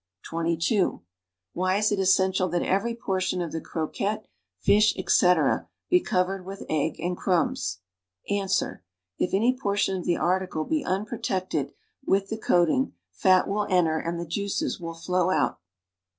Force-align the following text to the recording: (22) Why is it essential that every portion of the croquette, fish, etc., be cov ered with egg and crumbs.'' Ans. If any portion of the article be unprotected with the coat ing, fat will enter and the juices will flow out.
(22) 0.23 1.03
Why 1.53 1.75
is 1.77 1.91
it 1.91 1.99
essential 1.99 2.49
that 2.49 2.63
every 2.63 2.95
portion 2.95 3.39
of 3.39 3.51
the 3.51 3.61
croquette, 3.61 4.25
fish, 4.57 4.97
etc., 4.97 5.69
be 5.91 5.99
cov 5.99 6.25
ered 6.25 6.43
with 6.43 6.65
egg 6.69 6.99
and 6.99 7.15
crumbs.'' 7.15 7.81
Ans. 8.27 8.63
If 9.19 9.31
any 9.35 9.55
portion 9.55 9.95
of 9.99 10.05
the 10.05 10.17
article 10.17 10.63
be 10.65 10.83
unprotected 10.83 11.73
with 12.03 12.29
the 12.29 12.37
coat 12.39 12.69
ing, 12.69 12.93
fat 13.11 13.47
will 13.47 13.67
enter 13.69 13.99
and 13.99 14.19
the 14.19 14.25
juices 14.25 14.79
will 14.79 14.95
flow 14.95 15.29
out. 15.29 15.59